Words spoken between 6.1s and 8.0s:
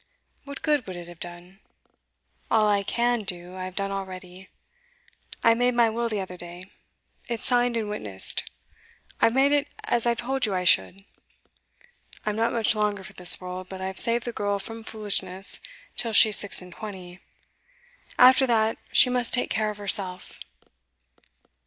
other day; it's signed and